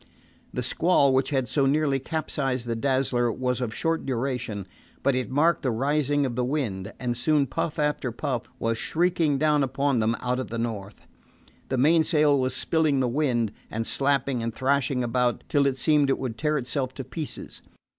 [0.51, 4.65] The squall which had so nearly capsized the Dazzler was of short duration,
[5.03, 9.37] but it marked the rising of the wind, and soon puff after puff was shrieking
[9.37, 11.05] down upon them out of the north.
[11.69, 16.17] The mainsail was spilling the wind, and slapping and thrashing about till it seemed it
[16.17, 17.61] would tear itself to pieces.